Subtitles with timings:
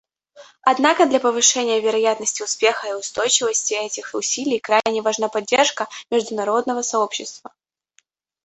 [0.63, 7.53] Однако для повышения вероятности успеха и устойчивости этих усилий крайне важна поддержка международного сообщества.